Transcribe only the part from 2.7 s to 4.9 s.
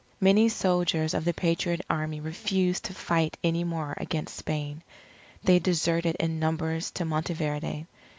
to fight any more against Spain.